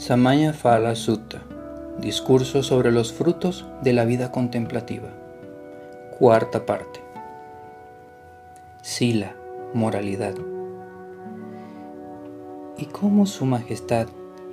Samaya 0.00 0.54
Phala 0.54 0.94
Sutta 0.94 1.42
Discurso 1.98 2.62
sobre 2.62 2.90
los 2.90 3.12
frutos 3.12 3.66
de 3.82 3.92
la 3.92 4.06
vida 4.06 4.32
contemplativa 4.32 5.10
Cuarta 6.18 6.64
parte 6.64 7.00
Sila, 8.80 9.36
moralidad 9.74 10.36
¿Y 12.78 12.86
cómo 12.86 13.26
Su 13.26 13.44
Majestad, 13.44 14.08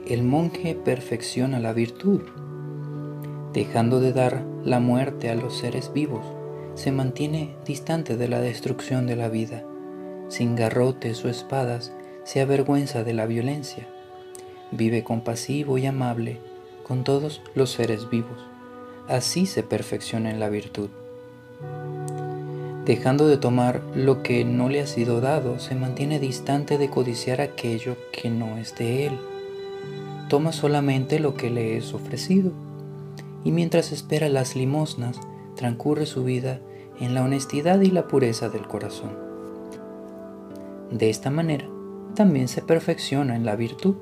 el 0.05 0.23
monje, 0.23 0.75
perfecciona 0.75 1.61
la 1.61 1.71
virtud? 1.71 2.23
Dejando 3.53 4.01
de 4.01 4.11
dar 4.11 4.43
la 4.65 4.81
muerte 4.81 5.29
a 5.29 5.35
los 5.35 5.57
seres 5.57 5.93
vivos, 5.93 6.25
se 6.75 6.91
mantiene 6.91 7.55
distante 7.65 8.17
de 8.17 8.27
la 8.27 8.41
destrucción 8.41 9.07
de 9.07 9.15
la 9.15 9.29
vida. 9.29 9.63
Sin 10.27 10.57
garrotes 10.57 11.23
o 11.23 11.29
espadas, 11.29 11.93
se 12.25 12.41
avergüenza 12.41 13.05
de 13.05 13.13
la 13.13 13.25
violencia 13.27 13.87
vive 14.71 15.03
compasivo 15.03 15.77
y 15.77 15.85
amable 15.85 16.39
con 16.87 17.03
todos 17.03 17.41
los 17.55 17.71
seres 17.71 18.09
vivos. 18.09 18.37
Así 19.07 19.45
se 19.45 19.63
perfecciona 19.63 20.31
en 20.31 20.39
la 20.39 20.49
virtud. 20.49 20.89
Dejando 22.85 23.27
de 23.27 23.37
tomar 23.37 23.81
lo 23.95 24.23
que 24.23 24.45
no 24.45 24.69
le 24.69 24.79
ha 24.79 24.87
sido 24.87 25.19
dado, 25.19 25.59
se 25.59 25.75
mantiene 25.75 26.19
distante 26.19 26.77
de 26.77 26.89
codiciar 26.89 27.41
aquello 27.41 27.97
que 28.13 28.29
no 28.29 28.57
es 28.57 28.75
de 28.75 29.07
él. 29.07 29.17
Toma 30.29 30.53
solamente 30.53 31.19
lo 31.19 31.35
que 31.35 31.49
le 31.49 31.77
es 31.77 31.93
ofrecido. 31.93 32.51
Y 33.43 33.51
mientras 33.51 33.91
espera 33.91 34.29
las 34.29 34.55
limosnas, 34.55 35.19
transcurre 35.55 36.05
su 36.05 36.23
vida 36.23 36.61
en 36.99 37.13
la 37.13 37.23
honestidad 37.23 37.81
y 37.81 37.91
la 37.91 38.07
pureza 38.07 38.47
del 38.47 38.67
corazón. 38.67 39.11
De 40.91 41.09
esta 41.09 41.29
manera, 41.29 41.67
también 42.15 42.47
se 42.47 42.61
perfecciona 42.61 43.35
en 43.35 43.45
la 43.45 43.57
virtud 43.57 43.95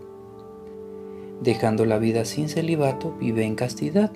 dejando 1.41 1.85
la 1.85 1.97
vida 1.97 2.25
sin 2.25 2.49
celibato, 2.49 3.15
vive 3.19 3.45
en 3.45 3.55
castidad. 3.55 4.11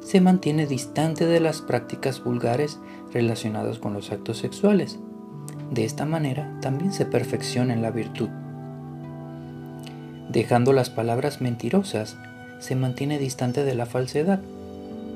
Se 0.00 0.20
mantiene 0.20 0.66
distante 0.66 1.26
de 1.26 1.40
las 1.40 1.62
prácticas 1.62 2.22
vulgares 2.22 2.78
relacionadas 3.12 3.78
con 3.78 3.92
los 3.92 4.12
actos 4.12 4.38
sexuales. 4.38 4.98
De 5.70 5.84
esta 5.84 6.04
manera 6.04 6.58
también 6.60 6.92
se 6.92 7.06
perfecciona 7.06 7.74
en 7.74 7.82
la 7.82 7.90
virtud. 7.90 8.28
Dejando 10.30 10.72
las 10.72 10.90
palabras 10.90 11.40
mentirosas, 11.40 12.16
se 12.58 12.76
mantiene 12.76 13.18
distante 13.18 13.64
de 13.64 13.74
la 13.74 13.86
falsedad. 13.86 14.40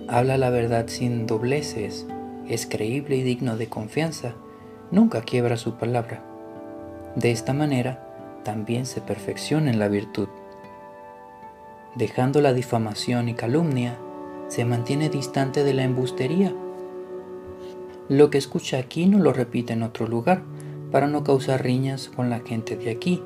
Habla 0.08 0.38
la 0.38 0.50
verdad 0.50 0.86
sin 0.88 1.26
dobleces, 1.26 2.06
es 2.48 2.66
creíble 2.66 3.16
y 3.16 3.22
digno 3.22 3.56
de 3.56 3.68
confianza, 3.68 4.34
nunca 4.90 5.22
quiebra 5.22 5.56
su 5.56 5.74
palabra. 5.74 6.22
De 7.14 7.30
esta 7.30 7.52
manera 7.52 8.06
también 8.44 8.86
se 8.86 9.00
perfecciona 9.00 9.70
en 9.70 9.78
la 9.78 9.88
virtud 9.88 10.28
dejando 11.96 12.40
la 12.40 12.52
difamación 12.52 13.28
y 13.28 13.34
calumnia, 13.34 13.98
se 14.48 14.64
mantiene 14.64 15.08
distante 15.08 15.64
de 15.64 15.74
la 15.74 15.84
embustería. 15.84 16.54
Lo 18.08 18.30
que 18.30 18.38
escucha 18.38 18.78
aquí 18.78 19.06
no 19.06 19.18
lo 19.18 19.32
repite 19.32 19.72
en 19.72 19.82
otro 19.82 20.06
lugar, 20.06 20.42
para 20.90 21.06
no 21.06 21.22
causar 21.22 21.62
riñas 21.62 22.08
con 22.08 22.30
la 22.30 22.40
gente 22.40 22.76
de 22.76 22.90
aquí, 22.90 23.22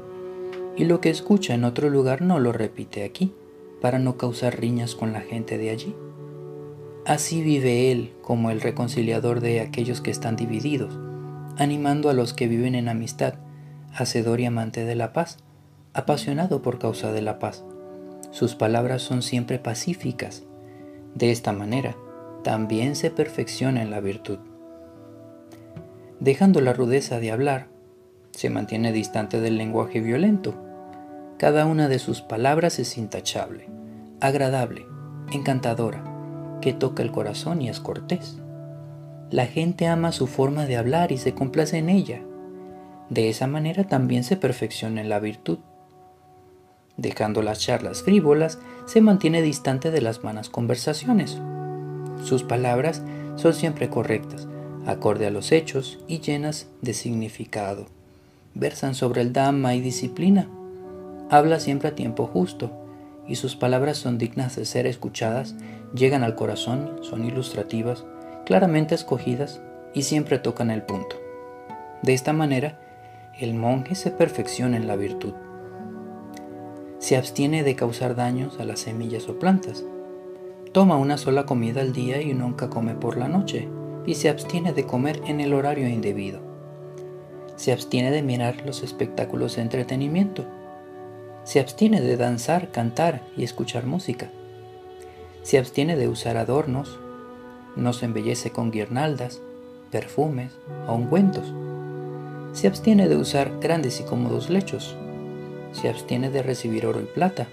y 0.76 0.84
lo 0.84 1.00
que 1.00 1.10
escucha 1.10 1.54
en 1.54 1.64
otro 1.64 1.88
lugar 1.88 2.20
no 2.20 2.38
lo 2.38 2.52
repite 2.52 3.04
aquí, 3.04 3.32
para 3.80 3.98
no 3.98 4.16
causar 4.16 4.58
riñas 4.60 4.94
con 4.94 5.12
la 5.12 5.20
gente 5.20 5.56
de 5.58 5.70
allí. 5.70 5.94
Así 7.06 7.42
vive 7.42 7.92
él 7.92 8.12
como 8.22 8.50
el 8.50 8.60
reconciliador 8.60 9.40
de 9.40 9.60
aquellos 9.60 10.00
que 10.00 10.10
están 10.10 10.36
divididos, 10.36 10.98
animando 11.58 12.08
a 12.08 12.14
los 12.14 12.32
que 12.32 12.48
viven 12.48 12.74
en 12.74 12.88
amistad, 12.88 13.34
hacedor 13.94 14.40
y 14.40 14.46
amante 14.46 14.84
de 14.84 14.94
la 14.94 15.12
paz, 15.12 15.38
apasionado 15.92 16.62
por 16.62 16.78
causa 16.78 17.12
de 17.12 17.22
la 17.22 17.38
paz 17.38 17.64
sus 18.34 18.56
palabras 18.56 19.00
son 19.00 19.22
siempre 19.22 19.60
pacíficas. 19.60 20.42
De 21.14 21.30
esta 21.30 21.52
manera, 21.52 21.94
también 22.42 22.96
se 22.96 23.12
perfecciona 23.12 23.80
en 23.80 23.92
la 23.92 24.00
virtud. 24.00 24.40
Dejando 26.18 26.60
la 26.60 26.72
rudeza 26.72 27.20
de 27.20 27.30
hablar, 27.30 27.68
se 28.32 28.50
mantiene 28.50 28.90
distante 28.90 29.40
del 29.40 29.56
lenguaje 29.56 30.00
violento. 30.00 30.52
Cada 31.38 31.64
una 31.64 31.86
de 31.86 32.00
sus 32.00 32.22
palabras 32.22 32.80
es 32.80 32.98
intachable, 32.98 33.68
agradable, 34.20 34.84
encantadora, 35.30 36.02
que 36.60 36.72
toca 36.72 37.04
el 37.04 37.12
corazón 37.12 37.62
y 37.62 37.68
es 37.68 37.78
cortés. 37.78 38.40
La 39.30 39.46
gente 39.46 39.86
ama 39.86 40.10
su 40.10 40.26
forma 40.26 40.66
de 40.66 40.76
hablar 40.76 41.12
y 41.12 41.18
se 41.18 41.34
complace 41.34 41.78
en 41.78 41.88
ella. 41.88 42.20
De 43.10 43.28
esa 43.28 43.46
manera 43.46 43.84
también 43.84 44.24
se 44.24 44.36
perfecciona 44.36 45.02
en 45.02 45.08
la 45.08 45.20
virtud. 45.20 45.60
Dejando 46.96 47.42
las 47.42 47.58
charlas 47.58 48.02
frívolas, 48.02 48.58
se 48.86 49.00
mantiene 49.00 49.42
distante 49.42 49.90
de 49.90 50.00
las 50.00 50.22
vanas 50.22 50.48
conversaciones. 50.48 51.38
Sus 52.22 52.44
palabras 52.44 53.02
son 53.34 53.52
siempre 53.52 53.90
correctas, 53.90 54.46
acorde 54.86 55.26
a 55.26 55.30
los 55.30 55.50
hechos 55.50 55.98
y 56.06 56.20
llenas 56.20 56.68
de 56.82 56.94
significado. 56.94 57.86
Versan 58.54 58.94
sobre 58.94 59.22
el 59.22 59.32
Dhamma 59.32 59.74
y 59.74 59.80
disciplina. 59.80 60.48
Habla 61.30 61.58
siempre 61.58 61.88
a 61.88 61.94
tiempo 61.96 62.26
justo, 62.26 62.70
y 63.26 63.36
sus 63.36 63.56
palabras 63.56 63.96
son 63.96 64.18
dignas 64.18 64.54
de 64.54 64.64
ser 64.64 64.86
escuchadas, 64.86 65.56
llegan 65.94 66.22
al 66.22 66.36
corazón, 66.36 66.98
son 67.02 67.24
ilustrativas, 67.24 68.04
claramente 68.46 68.94
escogidas 68.94 69.60
y 69.94 70.02
siempre 70.02 70.38
tocan 70.38 70.70
el 70.70 70.82
punto. 70.82 71.16
De 72.02 72.12
esta 72.12 72.32
manera, 72.32 72.78
el 73.40 73.54
monje 73.54 73.96
se 73.96 74.12
perfecciona 74.12 74.76
en 74.76 74.86
la 74.86 74.94
virtud 74.94 75.32
se 77.04 77.18
abstiene 77.18 77.64
de 77.64 77.76
causar 77.76 78.16
daños 78.16 78.58
a 78.58 78.64
las 78.64 78.80
semillas 78.80 79.28
o 79.28 79.38
plantas. 79.38 79.84
Toma 80.72 80.96
una 80.96 81.18
sola 81.18 81.44
comida 81.44 81.82
al 81.82 81.92
día 81.92 82.22
y 82.22 82.32
nunca 82.32 82.70
come 82.70 82.94
por 82.94 83.18
la 83.18 83.28
noche, 83.28 83.68
y 84.06 84.14
se 84.14 84.30
abstiene 84.30 84.72
de 84.72 84.86
comer 84.86 85.20
en 85.26 85.42
el 85.42 85.52
horario 85.52 85.86
indebido. 85.86 86.40
Se 87.56 87.72
abstiene 87.72 88.10
de 88.10 88.22
mirar 88.22 88.64
los 88.64 88.82
espectáculos 88.82 89.56
de 89.56 89.60
entretenimiento. 89.60 90.46
Se 91.44 91.60
abstiene 91.60 92.00
de 92.00 92.16
danzar, 92.16 92.70
cantar 92.70 93.20
y 93.36 93.44
escuchar 93.44 93.84
música. 93.84 94.30
Se 95.42 95.58
abstiene 95.58 95.96
de 95.96 96.08
usar 96.08 96.38
adornos. 96.38 96.98
No 97.76 97.92
se 97.92 98.06
embellece 98.06 98.48
con 98.48 98.70
guirnaldas, 98.70 99.42
perfumes 99.90 100.52
o 100.88 100.94
ungüentos. 100.94 101.52
Se 102.54 102.66
abstiene 102.66 103.10
de 103.10 103.16
usar 103.18 103.60
grandes 103.60 104.00
y 104.00 104.04
cómodos 104.04 104.48
lechos 104.48 104.96
se 105.74 105.88
abstiene 105.88 106.30
de 106.30 106.42
recibir 106.42 106.86
oro 106.86 107.00
y 107.00 107.04
plata, 107.04 107.48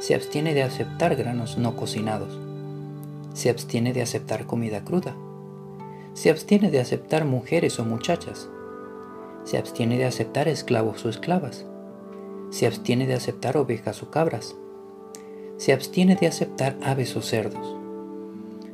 se 0.00 0.14
abstiene 0.14 0.52
de 0.52 0.62
aceptar 0.62 1.14
granos 1.16 1.56
no 1.56 1.76
cocinados, 1.76 2.38
se 3.32 3.48
abstiene 3.48 3.92
de 3.92 4.02
aceptar 4.02 4.46
comida 4.46 4.84
cruda, 4.84 5.14
se 6.12 6.28
abstiene 6.28 6.70
de 6.70 6.80
aceptar 6.80 7.24
mujeres 7.24 7.78
o 7.78 7.84
muchachas, 7.84 8.48
se 9.44 9.56
abstiene 9.56 9.96
de 9.96 10.04
aceptar 10.04 10.48
esclavos 10.48 11.04
o 11.04 11.08
esclavas, 11.08 11.64
se 12.50 12.66
abstiene 12.66 13.06
de 13.06 13.14
aceptar 13.14 13.56
ovejas 13.56 14.02
o 14.02 14.10
cabras, 14.10 14.56
se 15.56 15.72
abstiene 15.72 16.16
de 16.16 16.26
aceptar 16.26 16.76
aves 16.82 17.16
o 17.16 17.22
cerdos, 17.22 17.76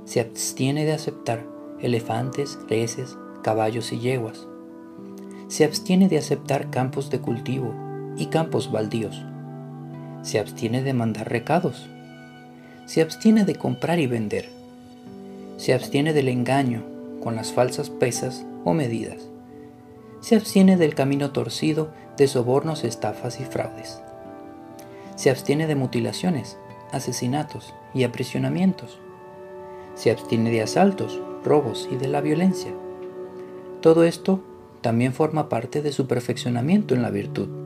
se 0.05 0.21
abstiene 0.21 0.87
de 0.87 0.93
aceptar 0.93 1.45
elefantes, 1.81 2.59
reses, 2.69 3.17
caballos 3.43 3.93
y 3.93 3.99
yeguas, 3.99 4.47
se 5.49 5.65
abstiene 5.65 6.09
de 6.09 6.19
aceptar 6.19 6.71
campos 6.71 7.11
de 7.11 7.21
cultivo, 7.21 7.86
y 8.19 8.27
campos 8.27 8.71
baldíos. 8.71 9.23
Se 10.23 10.39
abstiene 10.39 10.83
de 10.83 10.93
mandar 10.93 11.31
recados. 11.31 11.87
Se 12.87 13.03
abstiene 13.03 13.45
de 13.45 13.55
comprar 13.55 13.99
y 13.99 14.07
vender. 14.07 14.49
Se 15.57 15.73
abstiene 15.73 16.13
del 16.13 16.29
engaño 16.29 16.83
con 17.23 17.37
las 17.37 17.53
falsas 17.53 17.91
pesas 17.91 18.45
o 18.65 18.73
medidas. 18.75 19.29
Se 20.21 20.37
abstiene 20.37 20.77
del 20.77 20.95
camino 20.95 21.31
torcido 21.31 21.91
de 22.17 22.27
sobornos, 22.27 22.85
estafas 22.85 23.41
y 23.41 23.45
fraudes. 23.45 24.01
Se 25.15 25.31
abstiene 25.31 25.67
de 25.67 25.77
mutilaciones, 25.77 26.59
asesinatos 26.93 27.75
y 27.95 28.05
aprisionamientos. 28.05 28.99
Se 29.95 30.11
abstiene 30.11 30.51
de 30.51 30.63
asaltos, 30.63 31.21
robos 31.45 31.89
y 31.91 31.97
de 31.97 32.09
la 32.09 32.21
violencia. 32.21 32.73
Todo 33.81 34.05
esto 34.05 34.43
también 34.81 35.13
forma 35.13 35.49
parte 35.49 35.83
de 35.83 35.93
su 35.93 36.07
perfeccionamiento 36.07 36.95
en 36.95 37.03
la 37.03 37.11
virtud 37.11 37.66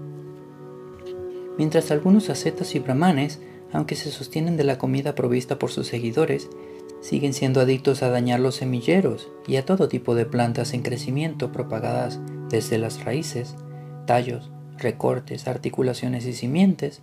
mientras 1.60 1.90
algunos 1.90 2.30
ascetas 2.30 2.74
y 2.74 2.78
brahmanes, 2.78 3.38
aunque 3.70 3.94
se 3.94 4.10
sostienen 4.10 4.56
de 4.56 4.64
la 4.64 4.78
comida 4.78 5.14
provista 5.14 5.58
por 5.58 5.70
sus 5.70 5.88
seguidores, 5.88 6.48
siguen 7.02 7.34
siendo 7.34 7.60
adictos 7.60 8.02
a 8.02 8.08
dañar 8.08 8.40
los 8.40 8.54
semilleros 8.54 9.28
y 9.46 9.56
a 9.56 9.66
todo 9.66 9.86
tipo 9.86 10.14
de 10.14 10.24
plantas 10.24 10.72
en 10.72 10.80
crecimiento 10.80 11.52
propagadas 11.52 12.18
desde 12.48 12.78
las 12.78 13.04
raíces, 13.04 13.56
tallos, 14.06 14.50
recortes, 14.78 15.48
articulaciones 15.48 16.24
y 16.24 16.32
simientes, 16.32 17.02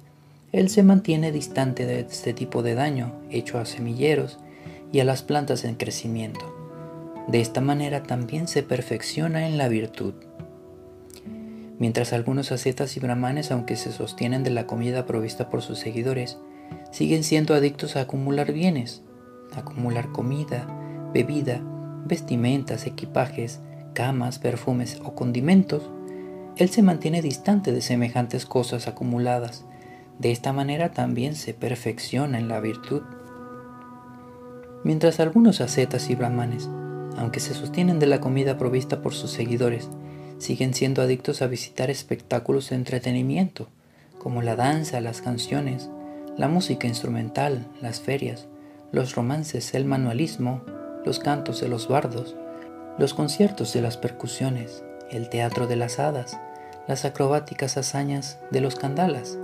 él 0.52 0.72
se 0.72 0.82
mantiene 0.82 1.32
distante 1.32 1.86
de 1.86 2.00
este 2.00 2.34
tipo 2.34 2.64
de 2.64 2.74
daño 2.74 3.14
hecho 3.30 3.60
a 3.60 3.66
semilleros 3.66 4.40
y 4.92 5.02
a 5.02 5.06
las 5.06 5.22
plantas 5.22 5.66
en 5.66 5.76
crecimiento. 5.76 6.52
De 7.28 7.42
esta 7.42 7.62
manera 7.62 8.02
también 8.02 8.48
se 8.48 8.64
perfecciona 8.64 9.46
en 9.46 9.60
la 9.60 9.68
virtud. 9.68 10.16
Mientras 11.80 12.12
algunos 12.14 12.52
ascetas 12.52 12.98
y 12.98 13.00
brahmanes, 13.00 13.52
aunque 13.52 13.76
se 13.76 13.92
sostienen 13.92 14.44
de 14.44 14.50
la 14.50 14.66
comida 14.66 15.06
provista 15.06 15.50
por 15.50 15.62
sus 15.62 15.80
seguidores, 15.80 16.40
siguen 16.92 17.24
siendo 17.24 17.54
adictos 17.54 17.96
a 17.96 18.02
acumular 18.02 18.52
bienes, 18.52 19.04
acumular 19.56 20.12
comida, 20.12 20.68
bebida, 21.14 21.62
vestimentas, 22.06 22.88
equipajes, 22.88 23.60
camas, 23.94 24.40
perfumes 24.40 25.00
o 25.04 25.14
condimentos, 25.14 25.90
él 26.58 26.70
se 26.70 26.82
mantiene 26.82 27.22
distante 27.22 27.72
de 27.72 27.82
semejantes 27.82 28.48
cosas 28.48 28.88
acumuladas. 28.88 29.66
De 30.18 30.32
esta 30.32 30.54
manera 30.54 30.92
también 30.92 31.36
se 31.36 31.54
perfecciona 31.54 32.40
en 32.40 32.48
la 32.48 32.60
virtud. 32.60 33.04
Mientras 34.84 35.20
algunos 35.20 35.62
ascetas 35.62 36.10
y 36.10 36.16
brahmanes, 36.16 36.70
aunque 37.18 37.40
se 37.40 37.54
sostienen 37.54 38.00
de 38.00 38.08
la 38.08 38.20
comida 38.20 38.58
provista 38.58 39.02
por 39.02 39.14
sus 39.14 39.32
seguidores, 39.32 39.90
siguen 40.38 40.74
siendo 40.74 41.02
adictos 41.02 41.42
a 41.42 41.48
visitar 41.48 41.90
espectáculos 41.90 42.70
de 42.70 42.76
entretenimiento, 42.76 43.68
como 44.20 44.42
la 44.42 44.56
danza, 44.56 45.02
las 45.02 45.22
canciones, 45.22 45.90
la 46.38 46.48
música 46.48 46.88
instrumental, 46.88 47.68
las 47.82 48.00
ferias, 48.00 48.48
los 48.92 49.16
romances, 49.16 49.74
el 49.74 49.86
manualismo, 49.86 50.62
los 51.06 51.20
cantos 51.20 51.62
de 51.62 51.68
los 51.68 51.88
bardos, 51.88 52.36
los 52.98 53.14
conciertos 53.14 53.74
de 53.74 53.82
las 53.82 53.98
percusiones, 53.98 54.84
el 55.12 55.30
teatro 55.30 55.68
de 55.68 55.76
las 55.76 56.00
hadas, 56.00 56.38
las 56.88 57.06
acrobáticas 57.06 57.78
hazañas 57.78 58.40
de 58.52 58.62
los 58.62 58.76
candalas, 58.76 59.38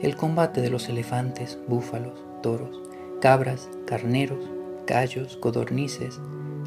el 0.00 0.16
combate 0.16 0.60
de 0.60 0.70
los 0.70 0.88
elefantes, 0.88 1.58
búfalos, 1.66 2.18
toros, 2.42 2.80
cabras, 3.20 3.68
carneros, 3.86 4.44
gallos, 4.86 5.36
codornices, 5.36 6.20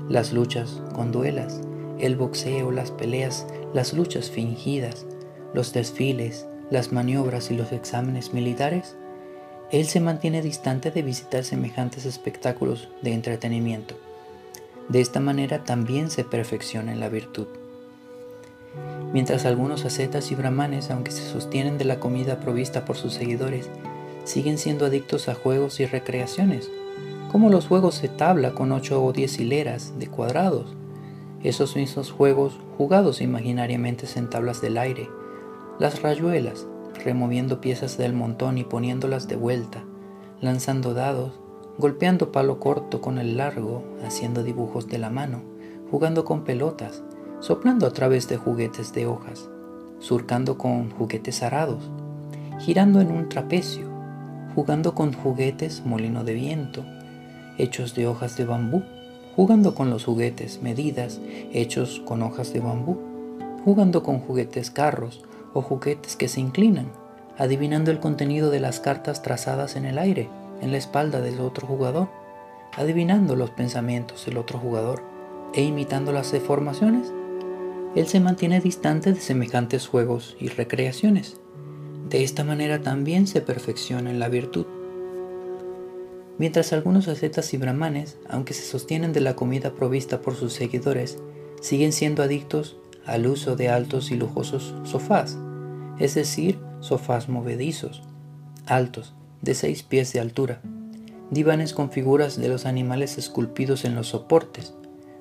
las 0.10 0.34
luchas 0.34 0.82
con 0.94 1.12
duelas, 1.12 1.62
el 2.02 2.16
boxeo, 2.16 2.72
las 2.72 2.92
peleas, 2.92 3.48
las 3.74 3.94
luchas 3.94 4.30
fingidas, 4.30 5.06
los 5.54 5.74
desfiles, 5.74 6.48
las 6.70 6.92
maniobras 6.92 7.52
y 7.52 7.56
los 7.56 7.72
exámenes 7.72 8.34
militares, 8.34 8.96
él 9.72 9.86
se 9.86 10.00
mantiene 10.00 10.42
distante 10.42 10.92
de 10.92 11.02
visitar 11.02 11.44
semejantes 11.44 12.06
espectáculos 12.06 12.90
de 13.02 13.14
entretenimiento. 13.14 13.96
De 14.90 15.00
esta 15.00 15.20
manera 15.20 15.64
también 15.64 16.10
se 16.10 16.24
perfecciona 16.26 16.92
en 16.92 17.00
la 17.00 17.08
virtud. 17.08 17.48
Mientras 19.14 19.46
algunos 19.46 19.86
ascetas 19.86 20.32
y 20.32 20.36
brahmanes, 20.36 20.90
aunque 20.90 21.12
se 21.12 21.30
sostienen 21.30 21.78
de 21.78 21.86
la 21.86 22.00
comida 22.00 22.40
provista 22.40 22.84
por 22.86 22.98
sus 22.98 23.14
seguidores, 23.14 23.70
siguen 24.24 24.58
siendo 24.58 24.86
adictos 24.86 25.30
a 25.30 25.36
juegos 25.36 25.80
y 25.80 25.86
recreaciones, 25.86 26.70
como 27.32 27.50
los 27.50 27.68
juegos 27.68 28.02
de 28.02 28.10
tabla 28.10 28.52
con 28.52 28.72
8 28.72 29.04
o 29.04 29.14
10 29.14 29.40
hileras 29.40 29.98
de 30.00 30.08
cuadrados, 30.08 30.76
esos 31.44 31.76
mismos 31.76 32.12
juegos 32.12 32.60
jugados 32.78 33.22
imaginariamente 33.22 34.08
en 34.16 34.30
tablas 34.30 34.62
del 34.62 34.78
aire, 34.78 35.10
las 35.80 36.02
rayuelas, 36.02 36.68
removiendo 37.04 37.62
piezas 37.62 37.98
del 37.98 38.14
montón 38.14 38.58
y 38.58 38.64
poniéndolas 38.64 39.28
de 39.28 39.36
vuelta, 39.36 39.84
lanzando 40.40 40.94
dados, 40.94 41.40
golpeando 41.78 42.32
palo 42.32 42.60
corto 42.60 43.02
con 43.02 43.18
el 43.18 43.38
largo, 43.38 43.84
haciendo 44.06 44.44
dibujos 44.44 44.88
de 44.88 45.00
la 45.00 45.10
mano, 45.10 45.42
jugando 45.90 46.26
con 46.26 46.44
pelotas, 46.44 47.04
soplando 47.40 47.88
a 47.88 47.92
través 47.92 48.28
de 48.28 48.38
juguetes 48.38 48.94
de 48.94 49.08
hojas, 49.08 49.50
surcando 50.00 50.58
con 50.58 50.92
juguetes 50.92 51.42
arados, 51.42 51.90
girando 52.60 53.02
en 53.02 53.12
un 53.12 53.30
trapecio, 53.30 53.90
jugando 54.54 54.94
con 54.94 55.14
juguetes 55.14 55.84
molino 55.86 56.24
de 56.24 56.34
viento, 56.34 56.86
hechos 57.58 57.96
de 57.96 58.08
hojas 58.08 58.38
de 58.38 58.46
bambú, 58.46 58.84
jugando 59.36 59.76
con 59.76 59.90
los 59.90 60.06
juguetes 60.06 60.62
medidas 60.62 61.20
hechos 61.54 62.02
con 62.06 62.22
hojas 62.22 62.54
de 62.54 62.60
bambú, 62.60 62.98
jugando 63.64 64.04
con 64.04 64.20
juguetes 64.20 64.72
carros 64.72 65.24
o 65.54 65.62
juguetes 65.62 66.16
que 66.16 66.28
se 66.28 66.40
inclinan, 66.40 66.92
adivinando 67.38 67.92
el 67.92 68.00
contenido 68.00 68.50
de 68.50 68.60
las 68.60 68.80
cartas 68.80 69.22
trazadas 69.22 69.76
en 69.76 69.86
el 69.86 69.98
aire, 69.98 70.30
en 70.62 70.72
la 70.72 70.78
espalda 70.78 71.22
del 71.22 71.40
otro 71.40 71.68
jugador, 71.68 72.10
adivinando 72.78 73.36
los 73.36 73.50
pensamientos 73.50 74.26
del 74.26 74.38
otro 74.38 74.60
jugador 74.60 75.04
e 75.54 75.64
imitando 75.64 76.12
las 76.12 76.32
deformaciones, 76.32 77.12
él 77.96 78.08
se 78.08 78.22
mantiene 78.22 78.62
distante 78.62 79.12
de 79.12 79.20
semejantes 79.20 79.88
juegos 79.88 80.38
y 80.40 80.48
recreaciones. 80.48 81.38
De 82.10 82.24
esta 82.24 82.44
manera 82.44 82.82
también 82.82 83.28
se 83.28 83.42
perfecciona 83.42 84.10
en 84.12 84.20
la 84.20 84.30
virtud. 84.30 84.66
Mientras 86.38 86.74
algunos 86.74 87.08
ascetas 87.08 87.54
y 87.54 87.58
brahmanes, 87.58 88.18
aunque 88.30 88.54
se 88.54 88.64
sostienen 88.64 89.14
de 89.14 89.22
la 89.22 89.36
comida 89.36 89.74
provista 89.74 90.22
por 90.22 90.36
sus 90.36 90.54
seguidores, 90.54 91.20
siguen 91.62 91.92
siendo 91.92 92.24
adictos 92.24 92.78
al 93.06 93.28
uso 93.28 93.56
de 93.56 93.70
altos 93.70 94.12
y 94.12 94.16
lujosos 94.16 94.74
sofás, 94.84 95.38
es 96.00 96.16
decir, 96.16 96.60
sofás 96.80 97.30
movedizos, 97.30 98.04
altos, 98.66 99.14
de 99.42 99.56
seis 99.56 99.84
pies 99.84 100.14
de 100.14 100.20
altura, 100.20 100.62
divanes 101.32 101.74
con 101.74 101.92
figuras 101.92 102.40
de 102.40 102.48
los 102.48 102.66
animales 102.66 103.18
esculpidos 103.18 103.86
en 103.86 103.96
los 103.96 104.08
soportes, 104.08 104.74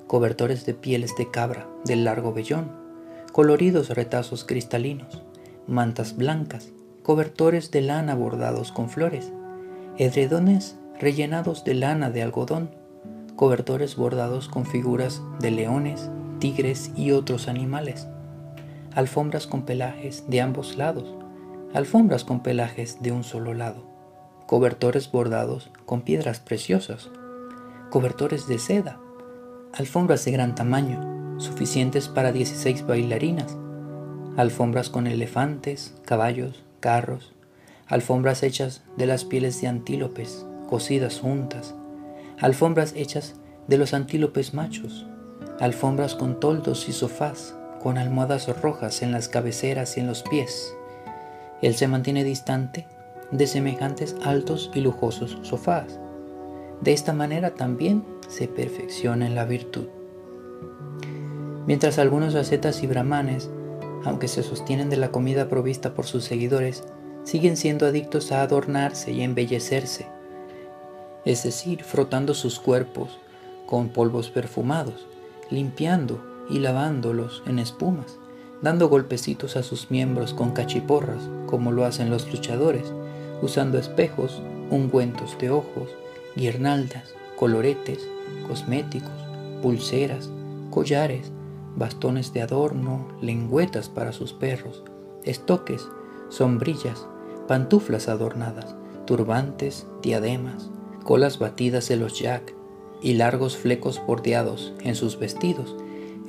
cobertores 0.07 0.65
de 0.65 0.73
pieles 0.73 1.15
de 1.17 1.31
cabra 1.31 1.67
de 1.85 1.95
largo 1.95 2.33
vellón, 2.33 2.71
coloridos 3.31 3.89
retazos 3.89 4.43
cristalinos, 4.43 5.21
mantas 5.67 6.17
blancas, 6.17 6.69
cobertores 7.03 7.71
de 7.71 7.81
lana 7.81 8.13
bordados 8.15 8.71
con 8.71 8.89
flores, 8.89 9.31
edredones 9.97 10.75
rellenados 11.01 11.63
de 11.63 11.73
lana 11.73 12.11
de 12.11 12.21
algodón, 12.21 12.69
cobertores 13.35 13.95
bordados 13.95 14.47
con 14.47 14.67
figuras 14.67 15.23
de 15.39 15.49
leones, 15.49 16.11
tigres 16.37 16.91
y 16.95 17.11
otros 17.11 17.47
animales, 17.47 18.07
alfombras 18.93 19.47
con 19.47 19.63
pelajes 19.63 20.29
de 20.29 20.41
ambos 20.41 20.77
lados, 20.77 21.15
alfombras 21.73 22.23
con 22.23 22.43
pelajes 22.43 23.01
de 23.01 23.11
un 23.11 23.23
solo 23.23 23.55
lado, 23.55 23.83
cobertores 24.45 25.11
bordados 25.11 25.71
con 25.87 26.01
piedras 26.01 26.39
preciosas, 26.39 27.09
cobertores 27.89 28.47
de 28.47 28.59
seda, 28.59 28.99
alfombras 29.73 30.23
de 30.23 30.31
gran 30.33 30.53
tamaño, 30.53 31.39
suficientes 31.39 32.09
para 32.09 32.31
16 32.31 32.85
bailarinas, 32.85 33.57
alfombras 34.37 34.91
con 34.91 35.07
elefantes, 35.07 35.95
caballos, 36.05 36.63
carros, 36.79 37.33
alfombras 37.87 38.43
hechas 38.43 38.83
de 38.97 39.07
las 39.07 39.25
pieles 39.25 39.59
de 39.61 39.67
antílopes, 39.67 40.45
cosidas 40.71 41.19
juntas, 41.19 41.75
alfombras 42.39 42.93
hechas 42.95 43.35
de 43.67 43.77
los 43.77 43.93
antílopes 43.93 44.53
machos, 44.53 45.05
alfombras 45.59 46.15
con 46.15 46.39
toldos 46.39 46.87
y 46.87 46.93
sofás, 46.93 47.53
con 47.83 47.97
almohadas 47.97 48.47
rojas 48.61 49.01
en 49.01 49.11
las 49.11 49.27
cabeceras 49.27 49.97
y 49.97 49.99
en 49.99 50.07
los 50.07 50.23
pies. 50.23 50.73
Él 51.61 51.75
se 51.75 51.89
mantiene 51.89 52.23
distante 52.23 52.87
de 53.31 53.47
semejantes 53.47 54.15
altos 54.23 54.71
y 54.73 54.79
lujosos 54.79 55.37
sofás. 55.41 55.99
De 56.79 56.93
esta 56.93 57.11
manera 57.11 57.51
también 57.51 58.05
se 58.29 58.47
perfecciona 58.47 59.27
en 59.27 59.35
la 59.35 59.43
virtud. 59.43 59.89
Mientras 61.67 61.99
algunos 61.99 62.33
ascetas 62.35 62.81
y 62.81 62.87
brahmanes, 62.87 63.49
aunque 64.05 64.29
se 64.29 64.41
sostienen 64.41 64.89
de 64.89 64.95
la 64.95 65.11
comida 65.11 65.49
provista 65.49 65.93
por 65.93 66.05
sus 66.05 66.23
seguidores, 66.23 66.85
siguen 67.25 67.57
siendo 67.57 67.85
adictos 67.85 68.31
a 68.31 68.41
adornarse 68.41 69.11
y 69.11 69.21
embellecerse, 69.21 70.07
es 71.25 71.43
decir, 71.43 71.83
frotando 71.83 72.33
sus 72.33 72.59
cuerpos 72.59 73.19
con 73.65 73.89
polvos 73.89 74.29
perfumados, 74.29 75.07
limpiando 75.49 76.21
y 76.49 76.59
lavándolos 76.59 77.43
en 77.45 77.59
espumas, 77.59 78.17
dando 78.61 78.89
golpecitos 78.89 79.55
a 79.55 79.63
sus 79.63 79.91
miembros 79.91 80.33
con 80.33 80.51
cachiporras, 80.51 81.29
como 81.47 81.71
lo 81.71 81.85
hacen 81.85 82.09
los 82.09 82.31
luchadores, 82.31 82.91
usando 83.41 83.77
espejos, 83.77 84.41
ungüentos 84.69 85.37
de 85.39 85.49
ojos, 85.49 85.89
guirnaldas, 86.35 87.13
coloretes, 87.37 88.07
cosméticos, 88.47 89.11
pulseras, 89.61 90.29
collares, 90.69 91.31
bastones 91.75 92.33
de 92.33 92.41
adorno, 92.41 93.07
lengüetas 93.21 93.89
para 93.89 94.11
sus 94.11 94.33
perros, 94.33 94.83
estoques, 95.23 95.87
sombrillas, 96.29 97.07
pantuflas 97.47 98.07
adornadas, 98.09 98.75
turbantes, 99.05 99.87
diademas, 100.01 100.69
colas 101.03 101.39
batidas 101.39 101.87
de 101.87 101.97
los 101.97 102.19
jack 102.19 102.53
y 103.01 103.13
largos 103.13 103.57
flecos 103.57 104.01
bordeados 104.05 104.73
en 104.83 104.95
sus 104.95 105.19
vestidos, 105.19 105.75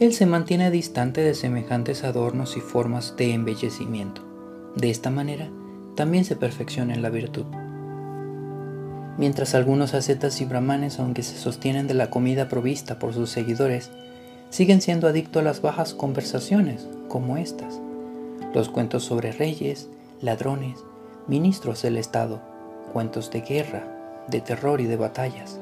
él 0.00 0.12
se 0.12 0.26
mantiene 0.26 0.70
distante 0.70 1.20
de 1.20 1.34
semejantes 1.34 2.02
adornos 2.02 2.56
y 2.56 2.60
formas 2.60 3.14
de 3.16 3.34
embellecimiento. 3.34 4.22
De 4.74 4.90
esta 4.90 5.10
manera, 5.10 5.50
también 5.94 6.24
se 6.24 6.36
perfecciona 6.36 6.94
en 6.94 7.02
la 7.02 7.10
virtud. 7.10 7.44
Mientras 9.18 9.54
algunos 9.54 9.92
ascetas 9.94 10.40
y 10.40 10.46
brahmanes, 10.46 10.98
aunque 10.98 11.22
se 11.22 11.36
sostienen 11.36 11.86
de 11.86 11.94
la 11.94 12.08
comida 12.08 12.48
provista 12.48 12.98
por 12.98 13.12
sus 13.12 13.30
seguidores, 13.30 13.90
siguen 14.48 14.80
siendo 14.80 15.06
adictos 15.06 15.40
a 15.40 15.44
las 15.44 15.60
bajas 15.60 15.92
conversaciones, 15.92 16.88
como 17.08 17.36
estas, 17.36 17.78
los 18.54 18.70
cuentos 18.70 19.04
sobre 19.04 19.32
reyes, 19.32 19.88
ladrones, 20.20 20.78
ministros 21.28 21.82
del 21.82 21.98
Estado, 21.98 22.40
cuentos 22.92 23.30
de 23.30 23.42
guerra, 23.42 23.91
de 24.28 24.40
terror 24.40 24.80
y 24.80 24.86
de 24.86 24.96
batallas, 24.96 25.58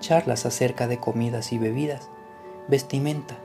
charlas 0.00 0.46
acerca 0.46 0.86
de 0.86 0.98
comidas 0.98 1.52
y 1.52 1.58
bebidas, 1.58 2.08
vestimenta, 2.68 3.38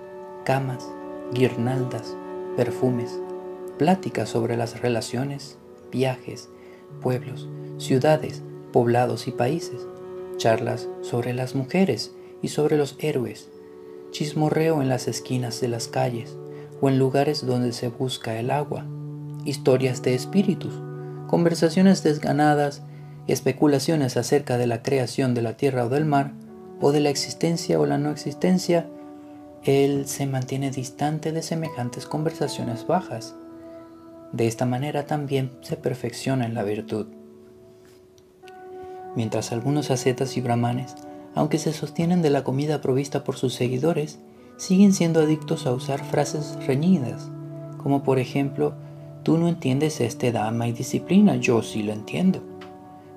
camas, 0.44 0.88
guirnaldas, 1.34 2.16
perfumes, 2.56 3.20
pláticas 3.78 4.30
sobre 4.30 4.58
las 4.58 4.82
relaciones, 4.82 5.58
viajes, 5.92 6.50
pueblos, 7.02 7.48
ciudades, 7.78 8.42
poblados 8.74 9.28
y 9.28 9.32
países, 9.32 9.86
charlas 10.38 10.88
sobre 11.02 11.34
las 11.34 11.56
mujeres 11.56 12.14
y 12.42 12.50
sobre 12.50 12.78
los 12.78 12.96
héroes, 13.00 13.50
chismorreo 14.12 14.82
en 14.82 14.90
las 14.90 15.08
esquinas 15.08 15.62
de 15.62 15.68
las 15.68 15.88
calles 15.88 16.38
o 16.82 16.90
en 16.90 17.00
lugares 17.00 17.46
donde 17.46 17.72
se 17.74 17.90
busca 17.90 18.40
el 18.40 18.52
agua, 18.52 18.86
historias 19.46 20.02
de 20.02 20.16
espíritus, 20.16 20.74
conversaciones 21.28 22.04
desganadas, 22.04 22.84
especulaciones 23.28 24.18
acerca 24.18 24.58
de 24.58 24.68
la 24.68 24.82
creación 24.82 25.34
de 25.34 25.42
la 25.42 25.58
tierra 25.58 25.86
o 25.86 25.90
del 25.90 26.06
mar, 26.06 26.34
o 26.80 26.92
de 26.92 27.00
la 27.00 27.10
existencia 27.10 27.80
o 27.80 27.86
la 27.86 27.98
no 27.98 28.12
existencia, 28.12 28.88
él 29.64 30.08
se 30.08 30.26
mantiene 30.28 30.72
distante 30.72 31.32
de 31.32 31.42
semejantes 31.42 32.06
conversaciones 32.06 32.88
bajas. 32.88 33.36
De 34.32 34.48
esta 34.48 34.66
manera 34.66 35.06
también 35.06 35.52
se 35.62 35.78
perfecciona 35.78 36.46
en 36.46 36.54
la 36.54 36.64
virtud. 36.64 37.08
Mientras 39.16 39.52
algunos 39.52 39.90
ascetas 39.90 40.38
y 40.38 40.42
brahmanes, 40.42 40.96
aunque 41.34 41.58
se 41.58 41.74
sostienen 41.74 42.22
de 42.22 42.30
la 42.30 42.44
comida 42.44 42.82
provista 42.82 43.24
por 43.24 43.36
sus 43.36 43.54
seguidores, 43.54 44.20
siguen 44.58 44.94
siendo 44.94 45.22
adictos 45.22 45.66
a 45.66 45.74
usar 45.74 46.04
frases 46.04 46.58
reñidas, 46.66 47.30
como 47.78 48.04
por 48.04 48.20
ejemplo, 48.20 48.74
tú 49.24 49.38
no 49.38 49.48
entiendes 49.48 50.02
este 50.02 50.32
dama 50.32 50.68
y 50.68 50.72
disciplina, 50.72 51.36
yo 51.36 51.62
sí 51.62 51.84
lo 51.84 51.94
entiendo. 51.94 52.57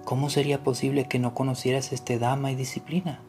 ¿Cómo 0.04 0.30
sería 0.30 0.64
posible 0.64 1.06
que 1.06 1.18
no 1.18 1.34
conocieras 1.34 1.92
este 1.92 2.18
dama 2.18 2.50
y 2.50 2.54
disciplina? 2.54 3.20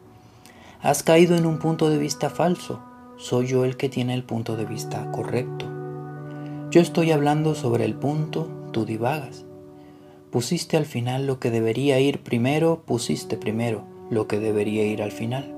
Has 0.80 1.02
caído 1.02 1.36
en 1.36 1.46
un 1.46 1.58
punto 1.58 1.90
de 1.90 1.98
vista 1.98 2.30
falso. 2.30 2.80
Soy 3.16 3.46
yo 3.46 3.64
el 3.64 3.76
que 3.76 3.88
tiene 3.88 4.14
el 4.14 4.24
punto 4.24 4.56
de 4.56 4.64
vista 4.64 5.10
correcto. 5.12 5.66
Yo 6.70 6.80
estoy 6.80 7.12
hablando 7.12 7.54
sobre 7.54 7.84
el 7.84 7.94
punto, 7.94 8.48
tú 8.72 8.84
divagas. 8.84 9.44
Pusiste 10.30 10.76
al 10.76 10.86
final 10.86 11.26
lo 11.26 11.38
que 11.38 11.50
debería 11.50 12.00
ir 12.00 12.22
primero, 12.22 12.82
pusiste 12.86 13.36
primero 13.36 13.84
lo 14.10 14.26
que 14.26 14.40
debería 14.40 14.84
ir 14.84 15.02
al 15.02 15.12
final. 15.12 15.54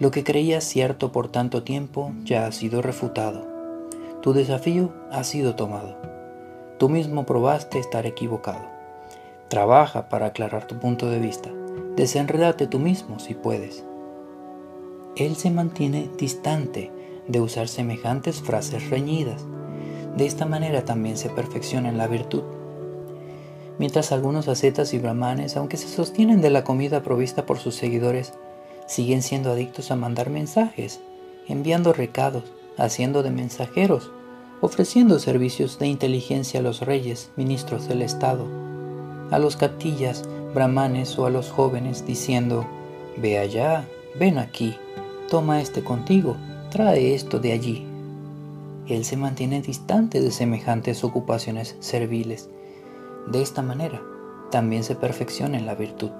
Lo 0.00 0.10
que 0.10 0.24
creías 0.24 0.64
cierto 0.64 1.12
por 1.12 1.28
tanto 1.28 1.62
tiempo 1.62 2.12
ya 2.24 2.46
ha 2.46 2.52
sido 2.52 2.82
refutado. 2.82 3.46
Tu 4.22 4.32
desafío 4.32 4.92
ha 5.10 5.22
sido 5.24 5.54
tomado. 5.54 5.96
Tú 6.78 6.88
mismo 6.88 7.26
probaste 7.26 7.78
estar 7.78 8.06
equivocado. 8.06 8.77
Trabaja 9.48 10.08
para 10.08 10.26
aclarar 10.26 10.66
tu 10.66 10.78
punto 10.78 11.08
de 11.10 11.18
vista. 11.18 11.50
Desenredate 11.96 12.66
tú 12.66 12.78
mismo 12.78 13.18
si 13.18 13.34
puedes 13.34 13.84
él 15.18 15.36
se 15.36 15.50
mantiene 15.50 16.08
distante 16.16 16.92
de 17.26 17.40
usar 17.40 17.66
semejantes 17.66 18.40
frases 18.40 18.88
reñidas. 18.88 19.44
De 20.16 20.26
esta 20.26 20.46
manera 20.46 20.84
también 20.84 21.16
se 21.16 21.28
perfecciona 21.28 21.88
en 21.88 21.98
la 21.98 22.06
virtud. 22.06 22.42
Mientras 23.78 24.12
algunos 24.12 24.48
ascetas 24.48 24.94
y 24.94 24.98
brahmanes, 24.98 25.56
aunque 25.56 25.76
se 25.76 25.88
sostienen 25.88 26.40
de 26.40 26.50
la 26.50 26.64
comida 26.64 27.02
provista 27.02 27.46
por 27.46 27.58
sus 27.58 27.74
seguidores, 27.74 28.32
siguen 28.86 29.22
siendo 29.22 29.50
adictos 29.50 29.90
a 29.90 29.96
mandar 29.96 30.30
mensajes, 30.30 31.00
enviando 31.48 31.92
recados, 31.92 32.44
haciendo 32.76 33.22
de 33.22 33.30
mensajeros, 33.30 34.12
ofreciendo 34.60 35.18
servicios 35.18 35.78
de 35.78 35.88
inteligencia 35.88 36.60
a 36.60 36.62
los 36.62 36.80
reyes, 36.80 37.30
ministros 37.36 37.88
del 37.88 38.02
Estado, 38.02 38.46
a 39.30 39.38
los 39.38 39.56
captillas, 39.56 40.22
brahmanes 40.54 41.18
o 41.18 41.26
a 41.26 41.30
los 41.30 41.50
jóvenes, 41.50 42.06
diciendo, 42.06 42.66
Ve 43.16 43.38
allá, 43.38 43.86
ven 44.18 44.38
aquí, 44.38 44.76
toma 45.28 45.60
este 45.60 45.82
contigo, 45.82 46.36
trae 46.70 47.14
esto 47.14 47.38
de 47.38 47.52
allí. 47.52 47.86
Él 48.86 49.04
se 49.04 49.16
mantiene 49.16 49.60
distante 49.60 50.20
de 50.20 50.30
semejantes 50.30 51.04
ocupaciones 51.04 51.76
serviles. 51.80 52.48
De 53.30 53.42
esta 53.42 53.62
manera, 53.62 54.00
también 54.50 54.82
se 54.82 54.94
perfecciona 54.94 55.58
en 55.58 55.66
la 55.66 55.74
virtud. 55.74 56.10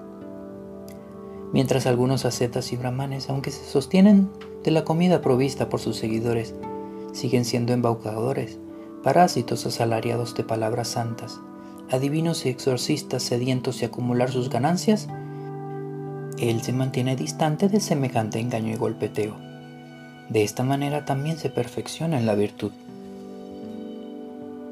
Mientras 1.53 1.87
algunos 1.87 2.27
ascetas 2.27 2.73
y 2.73 2.77
brahmanes, 2.77 3.31
aunque 3.31 3.51
se 3.51 3.65
sostienen 3.65 4.29
de 4.63 4.71
la 4.71 4.85
comida 4.85 5.23
provista 5.23 5.71
por 5.71 5.81
sus 5.81 5.97
seguidores, 5.97 6.55
siguen 7.13 7.47
siendo 7.47 7.73
embaucadores, 7.73 8.59
parásitos 9.03 9.65
asalariados 9.65 10.35
de 10.35 10.45
palabras 10.45 10.89
santas, 10.89 11.41
adivinos 11.91 12.45
y 12.47 12.49
exorcistas 12.49 13.23
sedientos 13.23 13.81
de 13.81 13.87
acumular 13.87 14.31
sus 14.31 14.51
ganancias, 14.51 15.09
él 16.39 16.63
se 16.63 16.73
mantiene 16.73 17.17
distante 17.17 17.69
de 17.69 17.81
semejante 17.81 18.39
engaño 18.39 18.73
y 18.73 18.77
golpeteo. 18.77 19.37
De 20.29 20.45
esta 20.45 20.63
manera 20.63 21.05
también 21.05 21.39
se 21.39 21.51
perfecciona 21.51 22.19
en 22.19 22.27
la 22.27 22.35
virtud. 22.35 22.73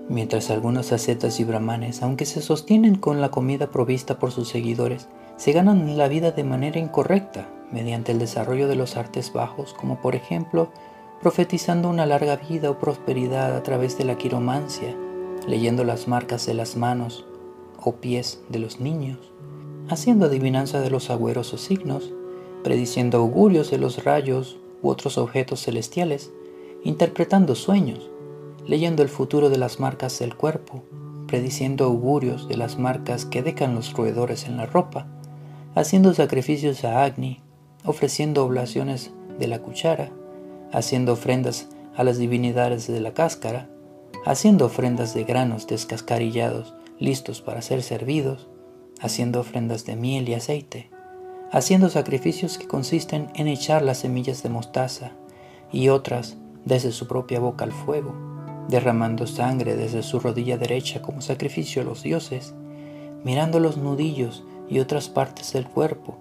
Mientras 0.09 0.51
algunos 0.51 0.93
ascetas 0.93 1.41
y 1.41 1.45
brahmanes, 1.45 2.03
aunque 2.03 2.27
se 2.27 2.41
sostienen 2.41 2.97
con 2.97 3.21
la 3.21 3.31
comida 3.31 3.69
provista 3.69 4.19
por 4.19 4.31
sus 4.31 4.49
seguidores, 4.49 5.09
se 5.37 5.53
ganan 5.53 5.97
la 5.99 6.09
vida 6.09 6.31
de 6.31 6.45
manera 6.45 6.79
incorrecta 6.79 7.49
mediante 7.73 8.13
el 8.13 8.19
desarrollo 8.19 8.69
de 8.69 8.77
los 8.77 8.97
artes 8.97 9.33
bajos, 9.33 9.75
como 9.75 10.01
por 10.01 10.15
ejemplo 10.15 10.71
profetizando 11.21 11.89
una 11.89 12.07
larga 12.07 12.37
vida 12.37 12.71
o 12.71 12.79
prosperidad 12.79 13.57
a 13.57 13.63
través 13.63 13.99
de 13.99 14.05
la 14.05 14.17
quiromancia, 14.17 14.95
leyendo 15.47 15.85
las 15.85 16.09
marcas 16.09 16.47
de 16.47 16.55
las 16.55 16.77
manos 16.77 17.25
o 17.83 17.97
pies 17.97 18.41
de 18.49 18.59
los 18.59 18.81
niños, 18.81 19.19
haciendo 19.89 20.27
adivinanza 20.27 20.81
de 20.81 20.91
los 20.91 21.11
agüeros 21.11 21.49
signos, 21.49 22.13
prediciendo 22.65 23.19
augurios 23.19 23.71
de 23.71 23.79
los 23.79 24.05
rayos 24.05 24.59
u 24.83 24.89
otros 24.89 25.19
objetos 25.19 25.63
celestiales, 25.63 26.33
interpretando 26.83 27.55
sueños, 27.55 28.11
leyendo 28.67 29.03
el 29.03 29.09
futuro 29.09 29.49
de 29.49 29.59
las 29.59 29.79
marcas 29.79 30.19
del 30.19 30.37
cuerpo, 30.37 30.83
prediciendo 31.27 31.85
augurios 31.85 32.49
de 32.49 32.57
las 32.57 32.79
marcas 32.79 33.25
que 33.25 33.43
decan 33.43 33.75
los 33.75 33.93
roedores 33.93 34.47
en 34.47 34.57
la 34.57 34.67
ropa, 34.67 35.07
haciendo 35.75 36.15
sacrificios 36.15 36.85
a 36.85 37.05
Agni, 37.05 37.41
ofreciendo 37.85 38.45
oblaciones 38.45 39.13
de 39.39 39.47
la 39.47 39.61
cuchara, 39.61 40.11
haciendo 40.73 41.13
ofrendas 41.13 41.69
a 41.97 42.05
las 42.05 42.19
divinidades 42.19 42.87
de 42.87 43.01
la 43.01 43.15
cáscara, 43.15 43.69
haciendo 44.27 44.67
ofrendas 44.67 45.15
de 45.15 45.23
granos 45.23 45.69
descascarillados 45.69 46.75
listos 46.99 47.41
para 47.41 47.63
ser 47.63 47.83
servidos, 47.83 48.49
haciendo 49.01 49.39
ofrendas 49.39 49.87
de 49.87 49.95
miel 49.95 50.29
y 50.29 50.35
aceite, 50.35 50.91
haciendo 51.53 51.89
sacrificios 51.89 52.59
que 52.59 52.67
consisten 52.67 53.29
en 53.37 53.47
echar 53.47 53.83
las 53.83 53.99
semillas 53.99 54.43
de 54.43 54.49
mostaza 54.49 55.13
y 55.73 55.91
otras 55.91 56.37
desde 56.65 56.91
su 56.91 57.07
propia 57.07 57.39
boca 57.39 57.65
al 57.65 57.73
fuego, 57.73 58.17
derramando 58.69 59.29
sangre 59.29 59.77
desde 59.77 60.03
su 60.03 60.19
rodilla 60.19 60.59
derecha 60.59 61.03
como 61.03 61.21
sacrificio 61.21 61.83
a 61.83 61.85
los 61.85 62.03
dioses, 62.03 62.53
mirando 63.23 63.61
los 63.61 63.77
nudillos 63.77 64.43
y 64.69 64.81
otras 64.81 65.09
partes 65.09 65.53
del 65.53 65.69
cuerpo, 65.69 66.17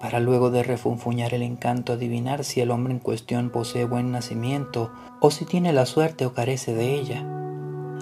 para 0.00 0.20
luego 0.20 0.52
de 0.52 0.62
refunfuñar 0.62 1.34
el 1.34 1.42
encanto 1.42 1.94
adivinar 1.94 2.44
si 2.44 2.60
el 2.60 2.70
hombre 2.70 2.92
en 2.92 3.00
cuestión 3.00 3.50
posee 3.50 3.84
buen 3.84 4.12
nacimiento 4.12 4.92
o 5.18 5.32
si 5.32 5.44
tiene 5.44 5.72
la 5.72 5.86
suerte 5.86 6.24
o 6.24 6.34
carece 6.34 6.72
de 6.72 6.94
ella, 6.94 7.34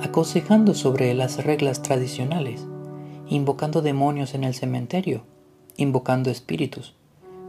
aconsejando 0.03 0.75
sobre 0.75 1.15
las 1.15 1.45
reglas 1.45 1.83
tradicionales, 1.83 2.67
invocando 3.29 3.83
demonios 3.83 4.35
en 4.35 4.45
el 4.45 4.55
cementerio, 4.55 5.25
invocando 5.77 6.31
espíritus, 6.31 6.95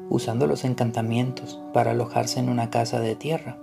usando 0.10 0.48
los 0.48 0.64
encantamientos 0.64 1.60
para 1.74 1.92
alojarse 1.92 2.40
en 2.40 2.50
una 2.50 2.70
casa 2.70 3.00
de 3.00 3.16
tierra, 3.16 3.58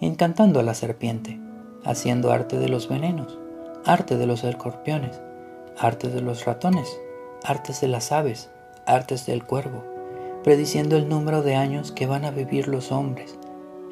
encantando 0.00 0.60
a 0.60 0.62
la 0.62 0.74
serpiente, 0.74 1.38
haciendo 1.84 2.32
arte 2.32 2.58
de 2.58 2.68
los 2.68 2.88
venenos, 2.88 3.38
arte 3.84 4.16
de 4.16 4.26
los 4.26 4.42
escorpiones, 4.42 5.20
arte 5.78 6.08
de 6.08 6.22
los 6.22 6.44
ratones, 6.44 6.98
artes 7.44 7.80
de 7.80 7.88
las 7.88 8.10
aves, 8.10 8.50
artes 8.86 9.26
del 9.26 9.44
cuervo, 9.44 9.84
prediciendo 10.42 10.96
el 10.96 11.08
número 11.08 11.42
de 11.42 11.56
años 11.56 11.92
que 11.92 12.06
van 12.06 12.24
a 12.24 12.30
vivir 12.30 12.68
los 12.68 12.90
hombres, 12.90 13.38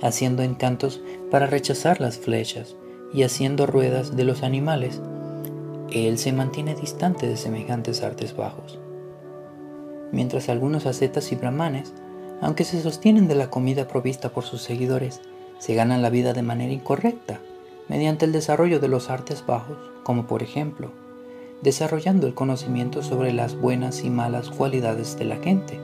haciendo 0.02 0.42
encantos 0.42 1.00
para 1.30 1.46
rechazar 1.46 2.00
las 2.00 2.18
flechas 2.18 2.76
y 3.12 3.22
haciendo 3.22 3.66
ruedas 3.66 4.16
de 4.16 4.24
los 4.24 4.42
animales 4.42 5.00
él 5.92 6.18
se 6.18 6.32
mantiene 6.32 6.74
distante 6.74 7.26
de 7.26 7.36
semejantes 7.36 8.02
artes 8.02 8.36
bajos. 8.36 8.78
Mientras 10.12 10.48
algunos 10.48 10.86
ascetas 10.86 11.30
y 11.32 11.36
brahmanes, 11.36 11.92
aunque 12.40 12.64
se 12.64 12.82
sostienen 12.82 13.28
de 13.28 13.34
la 13.34 13.50
comida 13.50 13.88
provista 13.88 14.30
por 14.30 14.44
sus 14.44 14.62
seguidores, 14.62 15.20
se 15.58 15.74
ganan 15.74 16.02
la 16.02 16.10
vida 16.10 16.32
de 16.32 16.42
manera 16.42 16.72
incorrecta, 16.72 17.40
mediante 17.88 18.24
el 18.24 18.32
desarrollo 18.32 18.80
de 18.80 18.88
los 18.88 19.10
artes 19.10 19.44
bajos, 19.46 19.78
como 20.02 20.26
por 20.26 20.42
ejemplo, 20.42 20.90
desarrollando 21.62 22.26
el 22.26 22.34
conocimiento 22.34 23.02
sobre 23.02 23.32
las 23.32 23.56
buenas 23.56 24.04
y 24.04 24.10
malas 24.10 24.50
cualidades 24.50 25.18
de 25.18 25.24
la 25.24 25.36
gente, 25.36 25.78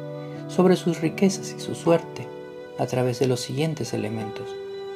sobre 0.49 0.77
sus 0.77 1.01
riquezas 1.01 1.55
y 1.57 1.61
su 1.61 1.75
suerte, 1.75 2.27
a 2.79 2.87
través 2.87 3.19
de 3.19 3.29
los 3.29 3.41
siguientes 3.41 3.95
elementos, 3.95 4.55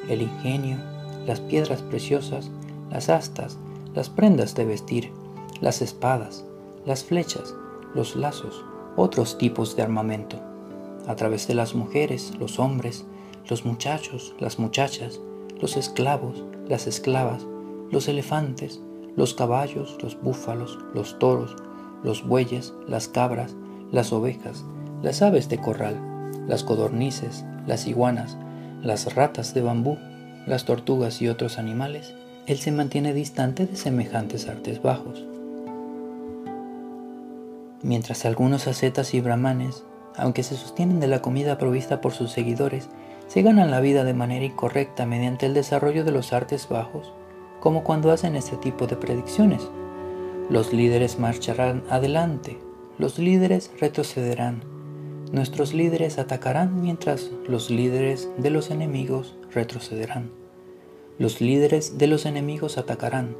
el 0.09 0.21
ingenio, 0.21 0.77
las 1.27 1.41
piedras 1.41 1.83
preciosas, 1.83 2.49
las 2.89 3.09
astas, 3.09 3.59
las 3.93 4.09
prendas 4.09 4.55
de 4.55 4.65
vestir, 4.65 5.11
las 5.61 5.81
espadas, 5.81 6.45
las 6.85 7.03
flechas, 7.03 7.53
los 7.93 8.15
lazos, 8.15 8.63
otros 8.95 9.37
tipos 9.37 9.75
de 9.75 9.83
armamento, 9.83 10.39
a 11.05 11.15
través 11.15 11.47
de 11.47 11.53
las 11.53 11.75
mujeres, 11.75 12.33
los 12.39 12.59
hombres, 12.59 13.05
los 13.49 13.65
muchachos, 13.65 14.35
las 14.39 14.57
muchachas, 14.57 15.19
los 15.59 15.77
esclavos, 15.77 16.43
las 16.67 16.87
esclavas, 16.87 17.45
los 17.91 18.07
elefantes, 18.07 18.81
los 19.15 19.33
caballos, 19.33 19.97
los 20.01 20.19
búfalos, 20.21 20.79
los 20.93 21.19
toros, 21.19 21.55
los 22.03 22.25
bueyes, 22.25 22.73
las 22.87 23.07
cabras, 23.07 23.55
las 23.91 24.13
ovejas, 24.13 24.63
las 25.01 25.21
aves 25.21 25.49
de 25.49 25.59
corral, 25.59 25.99
las 26.47 26.63
codornices, 26.63 27.43
las 27.65 27.87
iguanas, 27.87 28.37
las 28.81 29.13
ratas 29.15 29.53
de 29.53 29.61
bambú, 29.61 29.97
las 30.47 30.63
tortugas 30.63 31.21
y 31.21 31.27
otros 31.27 31.59
animales, 31.59 32.15
él 32.47 32.57
se 32.57 32.71
mantiene 32.71 33.13
distante 33.13 33.67
de 33.67 33.75
semejantes 33.75 34.47
artes 34.47 34.81
bajos. 34.81 35.25
Mientras 37.83 38.25
algunos 38.25 38.67
ascetas 38.67 39.13
y 39.13 39.19
brahmanes, 39.19 39.83
aunque 40.15 40.43
se 40.43 40.55
sostienen 40.55 40.99
de 40.99 41.07
la 41.07 41.21
comida 41.21 41.57
provista 41.57 42.01
por 42.01 42.13
sus 42.13 42.31
seguidores, 42.31 42.89
se 43.27 43.41
ganan 43.41 43.69
la 43.69 43.81
vida 43.81 44.05
de 44.05 44.13
manera 44.13 44.45
incorrecta 44.45 45.05
mediante 45.05 45.45
el 45.45 45.53
desarrollo 45.53 46.05
de 46.05 46.11
los 46.11 46.31
artes 46.31 46.69
bajos, 46.69 47.11
como 47.59 47.83
cuando 47.83 48.11
hacen 48.11 48.35
este 48.35 48.55
tipo 48.55 48.87
de 48.87 48.95
predicciones. 48.95 49.69
Los 50.49 50.71
líderes 50.71 51.19
marcharán 51.19 51.83
adelante, 51.89 52.57
los 52.97 53.19
líderes 53.19 53.69
retrocederán, 53.79 54.63
nuestros 55.31 55.73
líderes 55.73 56.19
atacarán 56.19 56.81
mientras 56.81 57.31
los 57.49 57.69
líderes 57.69 58.29
de 58.37 58.49
los 58.49 58.71
enemigos 58.71 59.35
retrocederán. 59.57 60.29
Los 61.17 61.41
líderes 61.41 61.97
de 61.97 62.05
los 62.05 62.27
enemigos 62.27 62.77
atacarán, 62.77 63.35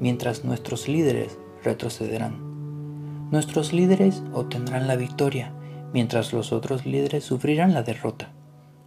mientras 0.00 0.44
nuestros 0.44 0.88
líderes 0.88 1.38
retrocederán. 1.62 3.30
Nuestros 3.30 3.72
líderes 3.72 4.24
obtendrán 4.32 4.88
la 4.88 4.96
victoria, 4.96 5.52
mientras 5.92 6.32
los 6.32 6.50
otros 6.52 6.84
líderes 6.84 7.22
sufrirán 7.22 7.74
la 7.74 7.84
derrota. 7.84 8.32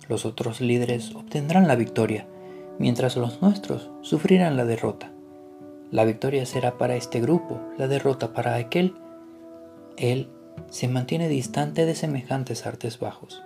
Los 0.10 0.26
otros 0.26 0.60
líderes 0.60 1.16
obtendrán 1.16 1.70
la 1.70 1.78
victoria, 1.78 2.28
mientras 2.78 3.16
los 3.16 3.42
nuestros 3.42 3.90
sufrirán 4.02 4.58
la 4.58 4.66
derrota. 4.66 5.14
La 5.92 6.04
victoria 6.04 6.46
será 6.46 6.78
para 6.78 6.98
este 6.98 7.22
grupo, 7.22 7.62
la 7.78 7.88
derrota 7.88 8.34
para 8.34 8.56
aquel. 8.56 8.96
Él 9.96 10.28
se 10.70 10.90
mantiene 10.90 11.30
distante 11.30 11.86
de 11.86 11.96
semejantes 11.96 12.66
artes 12.66 13.00
bajos. 13.00 13.42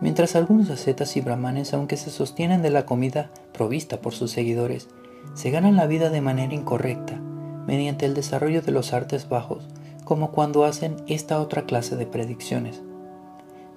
Mientras 0.00 0.36
algunos 0.36 0.70
ascetas 0.70 1.16
y 1.16 1.20
brahmanes, 1.20 1.74
aunque 1.74 1.96
se 1.96 2.10
sostienen 2.10 2.62
de 2.62 2.70
la 2.70 2.86
comida 2.86 3.30
provista 3.52 4.00
por 4.00 4.14
sus 4.14 4.30
seguidores, 4.30 4.88
se 5.34 5.50
ganan 5.50 5.74
la 5.74 5.88
vida 5.88 6.08
de 6.08 6.20
manera 6.20 6.54
incorrecta, 6.54 7.20
mediante 7.66 8.06
el 8.06 8.14
desarrollo 8.14 8.62
de 8.62 8.70
los 8.70 8.92
artes 8.92 9.28
bajos, 9.28 9.66
como 10.04 10.30
cuando 10.30 10.64
hacen 10.64 10.96
esta 11.08 11.40
otra 11.40 11.62
clase 11.62 11.96
de 11.96 12.06
predicciones. 12.06 12.80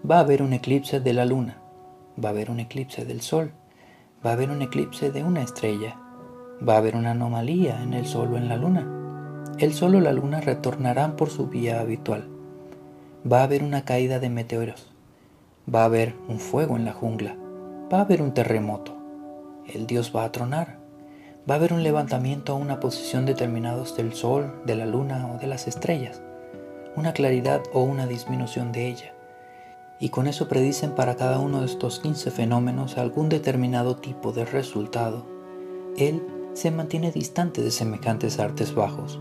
Va 0.10 0.18
a 0.18 0.20
haber 0.20 0.44
un 0.44 0.54
eclipse 0.54 1.00
de 1.00 1.14
la 1.14 1.26
luna, 1.26 1.58
va 2.24 2.30
a 2.30 2.32
haber 2.32 2.52
un 2.52 2.60
eclipse 2.60 3.04
del 3.04 3.22
sol, 3.22 3.52
va 4.24 4.30
a 4.30 4.34
haber 4.34 4.52
un 4.52 4.62
eclipse 4.62 5.12
de 5.12 5.24
una 5.24 5.42
estrella, 5.42 5.98
va 6.68 6.76
a 6.76 6.78
haber 6.78 6.96
una 6.96 7.12
anomalía 7.12 7.82
en 7.82 7.96
el 7.96 8.06
sol 8.06 8.36
o 8.36 8.38
en 8.38 8.48
la 8.48 8.58
luna. 8.58 8.88
El 9.58 9.74
sol 9.74 9.96
o 9.96 10.00
la 10.00 10.14
luna 10.14 10.40
retornarán 10.40 11.16
por 11.16 11.32
su 11.32 11.48
vía 11.48 11.82
habitual. 11.82 12.30
Va 13.30 13.42
a 13.42 13.44
haber 13.44 13.64
una 13.64 13.86
caída 13.86 14.20
de 14.20 14.30
meteoros 14.30 14.91
Va 15.70 15.84
a 15.84 15.86
haber 15.86 16.16
un 16.28 16.40
fuego 16.40 16.76
en 16.76 16.86
la 16.86 16.92
jungla. 16.92 17.38
Va 17.94 18.00
a 18.00 18.02
haber 18.02 18.24
un 18.24 18.34
terremoto. 18.34 18.98
El 19.68 19.86
dios 19.86 20.12
va 20.16 20.24
a 20.24 20.32
tronar. 20.32 20.80
Va 21.50 21.54
a 21.54 21.58
haber 21.58 21.72
un 21.72 21.84
levantamiento 21.84 22.54
a 22.54 22.56
una 22.56 22.80
posición 22.80 23.28
determinados 23.28 23.96
del 23.96 24.14
sol, 24.14 24.60
de 24.66 24.76
la 24.76 24.88
luna 24.88 25.32
o 25.32 25.38
de 25.38 25.46
las 25.46 25.68
estrellas. 25.68 26.22
Una 26.96 27.14
claridad 27.14 27.62
o 27.74 27.84
una 27.84 28.08
disminución 28.08 28.72
de 28.72 28.88
ella. 28.88 29.14
Y 30.00 30.10
con 30.10 30.26
eso 30.26 30.48
predicen 30.48 30.96
para 30.96 31.16
cada 31.16 31.38
uno 31.38 31.60
de 31.60 31.68
estos 31.68 32.00
15 32.00 32.32
fenómenos 32.32 32.98
algún 32.98 33.30
determinado 33.30 33.98
tipo 33.98 34.32
de 34.32 34.46
resultado. 34.46 35.28
Él 35.96 36.24
se 36.54 36.72
mantiene 36.72 37.12
distante 37.12 37.62
de 37.62 37.70
semejantes 37.70 38.40
artes 38.40 38.74
bajos. 38.74 39.20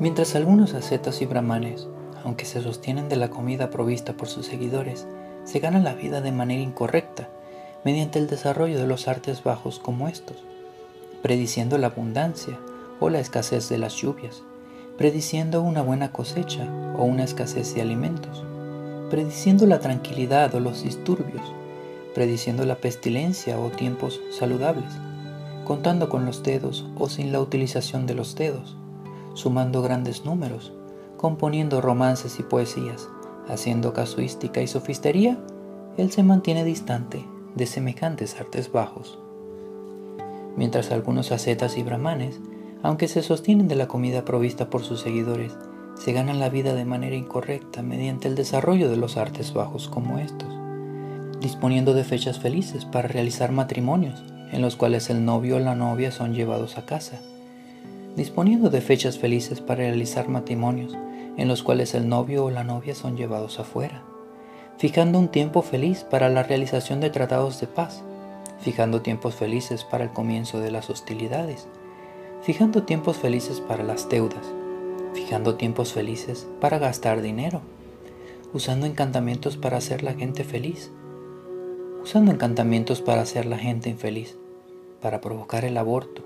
Mientras 0.00 0.34
algunos 0.34 0.72
ascetas 0.72 1.20
y 1.20 1.26
brahmanes 1.26 1.86
aunque 2.24 2.46
se 2.46 2.62
sostienen 2.62 3.08
de 3.08 3.16
la 3.16 3.28
comida 3.28 3.70
provista 3.70 4.14
por 4.14 4.28
sus 4.28 4.46
seguidores, 4.46 5.06
se 5.44 5.60
ganan 5.60 5.84
la 5.84 5.94
vida 5.94 6.20
de 6.22 6.32
manera 6.32 6.62
incorrecta 6.62 7.28
mediante 7.84 8.18
el 8.18 8.26
desarrollo 8.26 8.78
de 8.78 8.86
los 8.86 9.08
artes 9.08 9.44
bajos 9.44 9.78
como 9.78 10.08
estos, 10.08 10.38
prediciendo 11.22 11.76
la 11.76 11.88
abundancia 11.88 12.58
o 12.98 13.10
la 13.10 13.20
escasez 13.20 13.68
de 13.68 13.76
las 13.76 13.94
lluvias, 13.94 14.42
prediciendo 14.96 15.60
una 15.60 15.82
buena 15.82 16.12
cosecha 16.12 16.66
o 16.96 17.04
una 17.04 17.24
escasez 17.24 17.74
de 17.74 17.82
alimentos, 17.82 18.42
prediciendo 19.10 19.66
la 19.66 19.80
tranquilidad 19.80 20.54
o 20.54 20.60
los 20.60 20.82
disturbios, 20.82 21.42
prediciendo 22.14 22.64
la 22.64 22.76
pestilencia 22.76 23.58
o 23.58 23.68
tiempos 23.68 24.20
saludables, 24.30 24.94
contando 25.66 26.08
con 26.08 26.24
los 26.24 26.42
dedos 26.42 26.86
o 26.96 27.10
sin 27.10 27.32
la 27.32 27.40
utilización 27.40 28.06
de 28.06 28.14
los 28.14 28.34
dedos, 28.34 28.76
sumando 29.34 29.82
grandes 29.82 30.24
números 30.24 30.72
componiendo 31.24 31.80
romances 31.80 32.38
y 32.38 32.42
poesías, 32.42 33.08
haciendo 33.48 33.94
casuística 33.94 34.60
y 34.60 34.66
sofistería, 34.66 35.38
él 35.96 36.12
se 36.12 36.22
mantiene 36.22 36.64
distante 36.64 37.24
de 37.54 37.64
semejantes 37.64 38.38
artes 38.38 38.70
bajos. 38.70 39.18
Mientras 40.54 40.90
algunos 40.90 41.32
ascetas 41.32 41.78
y 41.78 41.82
brahmanes, 41.82 42.40
aunque 42.82 43.08
se 43.08 43.22
sostienen 43.22 43.68
de 43.68 43.74
la 43.74 43.88
comida 43.88 44.26
provista 44.26 44.68
por 44.68 44.84
sus 44.84 45.00
seguidores, 45.00 45.56
se 45.94 46.12
ganan 46.12 46.40
la 46.40 46.50
vida 46.50 46.74
de 46.74 46.84
manera 46.84 47.16
incorrecta 47.16 47.80
mediante 47.80 48.28
el 48.28 48.34
desarrollo 48.34 48.90
de 48.90 48.98
los 48.98 49.16
artes 49.16 49.54
bajos 49.54 49.88
como 49.88 50.18
estos, 50.18 50.54
disponiendo 51.40 51.94
de 51.94 52.04
fechas 52.04 52.38
felices 52.38 52.84
para 52.84 53.08
realizar 53.08 53.50
matrimonios 53.50 54.22
en 54.52 54.60
los 54.60 54.76
cuales 54.76 55.08
el 55.08 55.24
novio 55.24 55.56
o 55.56 55.60
la 55.60 55.74
novia 55.74 56.12
son 56.12 56.34
llevados 56.34 56.76
a 56.76 56.84
casa, 56.84 57.18
disponiendo 58.14 58.68
de 58.68 58.82
fechas 58.82 59.16
felices 59.16 59.62
para 59.62 59.78
realizar 59.78 60.28
matrimonios 60.28 60.94
en 61.36 61.48
los 61.48 61.62
cuales 61.62 61.94
el 61.94 62.08
novio 62.08 62.44
o 62.44 62.50
la 62.50 62.64
novia 62.64 62.94
son 62.94 63.16
llevados 63.16 63.58
afuera, 63.58 64.02
fijando 64.78 65.18
un 65.18 65.28
tiempo 65.28 65.62
feliz 65.62 66.04
para 66.04 66.28
la 66.28 66.42
realización 66.42 67.00
de 67.00 67.10
tratados 67.10 67.60
de 67.60 67.66
paz, 67.66 68.02
fijando 68.60 69.02
tiempos 69.02 69.34
felices 69.34 69.84
para 69.84 70.04
el 70.04 70.10
comienzo 70.10 70.60
de 70.60 70.70
las 70.70 70.90
hostilidades, 70.90 71.66
fijando 72.42 72.82
tiempos 72.82 73.16
felices 73.16 73.60
para 73.60 73.82
las 73.82 74.08
deudas, 74.08 74.46
fijando 75.14 75.56
tiempos 75.56 75.92
felices 75.92 76.46
para 76.60 76.78
gastar 76.78 77.22
dinero, 77.22 77.62
usando 78.52 78.86
encantamientos 78.86 79.56
para 79.56 79.78
hacer 79.78 80.02
la 80.02 80.14
gente 80.14 80.44
feliz, 80.44 80.90
usando 82.02 82.32
encantamientos 82.32 83.00
para 83.00 83.22
hacer 83.22 83.46
la 83.46 83.58
gente 83.58 83.90
infeliz, 83.90 84.36
para 85.00 85.20
provocar 85.20 85.64
el 85.64 85.76
aborto, 85.76 86.22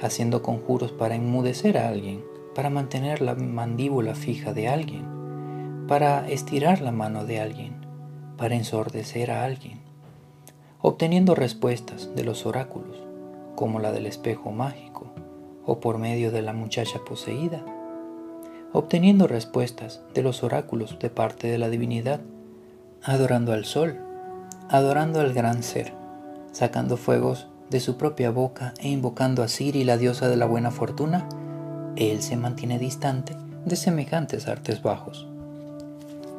haciendo 0.00 0.42
conjuros 0.42 0.92
para 0.92 1.14
enmudecer 1.14 1.78
a 1.78 1.88
alguien, 1.88 2.22
para 2.58 2.70
mantener 2.70 3.20
la 3.20 3.36
mandíbula 3.36 4.16
fija 4.16 4.52
de 4.52 4.66
alguien, 4.66 5.86
para 5.86 6.28
estirar 6.28 6.80
la 6.80 6.90
mano 6.90 7.24
de 7.24 7.40
alguien, 7.40 7.86
para 8.36 8.56
ensordecer 8.56 9.30
a 9.30 9.44
alguien, 9.44 9.78
obteniendo 10.80 11.36
respuestas 11.36 12.16
de 12.16 12.24
los 12.24 12.46
oráculos, 12.46 13.00
como 13.54 13.78
la 13.78 13.92
del 13.92 14.06
espejo 14.06 14.50
mágico, 14.50 15.06
o 15.64 15.78
por 15.78 15.98
medio 15.98 16.32
de 16.32 16.42
la 16.42 16.52
muchacha 16.52 16.98
poseída, 17.04 17.64
obteniendo 18.72 19.28
respuestas 19.28 20.02
de 20.12 20.24
los 20.24 20.42
oráculos 20.42 20.98
de 20.98 21.10
parte 21.10 21.46
de 21.46 21.58
la 21.58 21.68
divinidad, 21.68 22.22
adorando 23.04 23.52
al 23.52 23.66
sol, 23.66 24.00
adorando 24.68 25.20
al 25.20 25.32
gran 25.32 25.62
ser, 25.62 25.92
sacando 26.50 26.96
fuegos 26.96 27.46
de 27.70 27.78
su 27.78 27.96
propia 27.96 28.32
boca 28.32 28.74
e 28.80 28.88
invocando 28.88 29.44
a 29.44 29.48
Siri, 29.48 29.84
la 29.84 29.96
diosa 29.96 30.28
de 30.28 30.36
la 30.36 30.46
buena 30.46 30.72
fortuna, 30.72 31.28
él 31.98 32.22
se 32.22 32.36
mantiene 32.36 32.78
distante 32.78 33.36
de 33.64 33.76
semejantes 33.76 34.46
artes 34.46 34.82
bajos. 34.82 35.26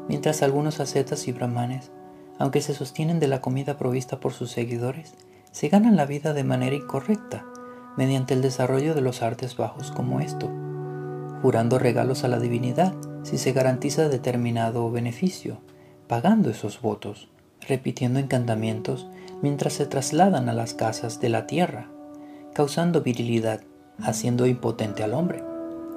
Mientras 0.07 0.41
algunos 0.41 0.79
ascetas 0.79 1.27
y 1.27 1.33
brahmanes, 1.33 1.91
aunque 2.39 2.61
se 2.61 2.73
sostienen 2.73 3.19
de 3.19 3.27
la 3.27 3.41
comida 3.41 3.77
provista 3.77 4.19
por 4.19 4.31
sus 4.31 4.51
seguidores, 4.51 5.13
se 5.51 5.67
ganan 5.67 5.97
la 5.97 6.05
vida 6.05 6.33
de 6.33 6.43
manera 6.43 6.75
incorrecta 6.75 7.45
mediante 7.97 8.33
el 8.33 8.41
desarrollo 8.41 8.95
de 8.95 9.01
los 9.01 9.21
artes 9.21 9.57
bajos 9.57 9.91
como 9.91 10.21
esto, 10.21 10.49
jurando 11.41 11.77
regalos 11.77 12.23
a 12.23 12.29
la 12.29 12.39
divinidad 12.39 12.93
si 13.23 13.37
se 13.37 13.51
garantiza 13.51 14.07
determinado 14.07 14.89
beneficio, 14.89 15.59
pagando 16.07 16.49
esos 16.49 16.81
votos, 16.81 17.29
repitiendo 17.67 18.19
encantamientos 18.19 19.09
mientras 19.41 19.73
se 19.73 19.85
trasladan 19.85 20.47
a 20.47 20.53
las 20.53 20.73
casas 20.73 21.19
de 21.19 21.29
la 21.29 21.45
tierra, 21.45 21.89
causando 22.53 23.01
virilidad, 23.01 23.61
haciendo 24.01 24.45
impotente 24.47 25.03
al 25.03 25.13
hombre 25.13 25.43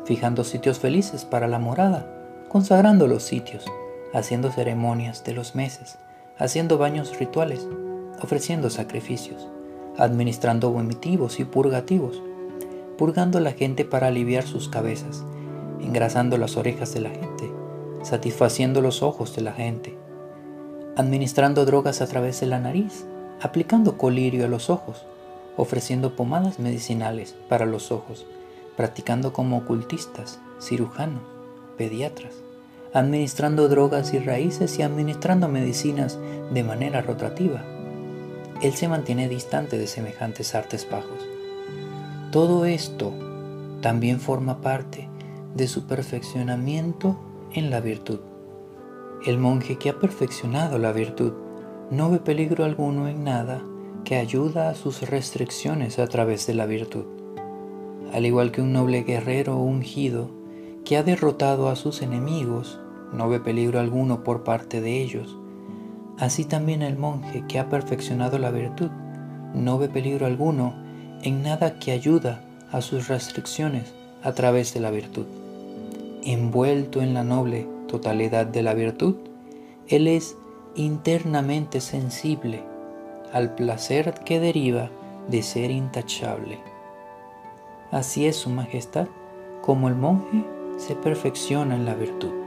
fijando 0.04 0.44
sitios 0.44 0.78
felices 0.78 1.24
para 1.24 1.48
la 1.48 1.58
morada, 1.58 2.06
consagrando 2.48 3.06
los 3.06 3.22
sitios, 3.22 3.64
haciendo 4.12 4.50
ceremonias 4.50 5.24
de 5.24 5.32
los 5.32 5.54
meses, 5.54 5.98
haciendo 6.38 6.78
baños 6.78 7.18
rituales, 7.18 7.66
ofreciendo 8.20 8.70
sacrificios, 8.70 9.48
administrando 9.96 10.70
vomitivos 10.70 11.38
y 11.40 11.44
purgativos, 11.44 12.22
purgando 12.98 13.40
la 13.40 13.52
gente 13.52 13.84
para 13.84 14.08
aliviar 14.08 14.44
sus 14.44 14.68
cabezas, 14.68 15.24
engrasando 15.80 16.36
las 16.36 16.56
orejas 16.56 16.92
de 16.94 17.00
la 17.00 17.10
gente, 17.10 17.50
satisfaciendo 18.02 18.80
los 18.80 19.02
ojos 19.02 19.34
de 19.36 19.42
la 19.42 19.52
gente, 19.52 19.96
administrando 20.96 21.64
drogas 21.64 22.02
a 22.02 22.06
través 22.06 22.40
de 22.40 22.46
la 22.46 22.58
nariz, 22.58 23.06
aplicando 23.40 23.96
colirio 23.96 24.44
a 24.44 24.48
los 24.48 24.68
ojos, 24.68 25.06
ofreciendo 25.56 26.16
pomadas 26.16 26.58
medicinales 26.58 27.34
para 27.48 27.66
los 27.66 27.92
ojos, 27.92 28.26
practicando 28.76 29.32
como 29.32 29.58
ocultistas, 29.58 30.40
cirujanos, 30.60 31.22
pediatras, 31.76 32.34
administrando 32.94 33.68
drogas 33.68 34.14
y 34.14 34.18
raíces 34.18 34.78
y 34.78 34.82
administrando 34.82 35.48
medicinas 35.48 36.18
de 36.52 36.62
manera 36.62 37.02
rotativa. 37.02 37.64
Él 38.62 38.74
se 38.74 38.88
mantiene 38.88 39.28
distante 39.28 39.78
de 39.78 39.86
semejantes 39.86 40.54
artes 40.54 40.88
bajos. 40.90 41.26
Todo 42.30 42.64
esto 42.64 43.12
también 43.80 44.20
forma 44.20 44.60
parte 44.60 45.08
de 45.54 45.68
su 45.68 45.86
perfeccionamiento 45.86 47.18
en 47.52 47.70
la 47.70 47.80
virtud. 47.80 48.20
El 49.26 49.38
monje 49.38 49.76
que 49.76 49.90
ha 49.90 49.98
perfeccionado 49.98 50.78
la 50.78 50.92
virtud 50.92 51.32
no 51.90 52.10
ve 52.10 52.18
peligro 52.18 52.64
alguno 52.64 53.08
en 53.08 53.24
nada 53.24 53.62
que 54.04 54.16
ayuda 54.16 54.70
a 54.70 54.74
sus 54.74 55.02
restricciones 55.02 55.98
a 55.98 56.06
través 56.06 56.46
de 56.46 56.54
la 56.54 56.66
virtud. 56.66 57.04
Al 58.12 58.26
igual 58.26 58.52
que 58.52 58.60
un 58.60 58.72
noble 58.72 59.02
guerrero 59.02 59.56
ungido 59.56 60.30
que 60.84 60.96
ha 60.96 61.02
derrotado 61.02 61.68
a 61.68 61.76
sus 61.76 62.02
enemigos, 62.02 62.80
no 63.12 63.28
ve 63.28 63.40
peligro 63.40 63.78
alguno 63.78 64.24
por 64.24 64.44
parte 64.44 64.80
de 64.80 65.00
ellos. 65.00 65.36
Así 66.18 66.44
también 66.44 66.82
el 66.82 66.98
monje 66.98 67.44
que 67.48 67.58
ha 67.58 67.68
perfeccionado 67.68 68.38
la 68.38 68.50
virtud 68.50 68.90
no 69.54 69.78
ve 69.78 69.88
peligro 69.88 70.26
alguno 70.26 70.74
en 71.22 71.42
nada 71.42 71.78
que 71.78 71.92
ayuda 71.92 72.42
a 72.70 72.80
sus 72.80 73.08
restricciones 73.08 73.92
a 74.22 74.32
través 74.32 74.74
de 74.74 74.80
la 74.80 74.90
virtud. 74.90 75.26
Envuelto 76.24 77.02
en 77.02 77.14
la 77.14 77.24
noble 77.24 77.66
totalidad 77.88 78.46
de 78.46 78.62
la 78.62 78.74
virtud, 78.74 79.16
él 79.88 80.06
es 80.06 80.36
internamente 80.74 81.80
sensible 81.80 82.62
al 83.33 83.55
placer 83.55 84.14
que 84.25 84.40
deriva 84.40 84.90
de 85.29 85.42
ser 85.42 85.71
intachable. 85.71 86.59
Así 87.90 88.27
es 88.27 88.37
su 88.37 88.51
majestad, 88.51 89.09
como 89.61 89.88
el 89.88 89.95
monje 89.95 90.45
se 90.79 90.95
perfecciona 90.95 91.77
en 91.77 91.85
la 91.85 91.95
virtud. 91.95 92.41